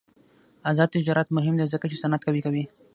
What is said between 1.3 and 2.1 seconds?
مهم دی ځکه چې